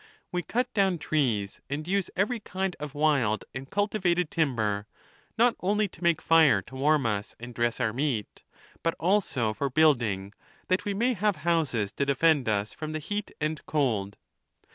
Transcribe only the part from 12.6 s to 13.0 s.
from the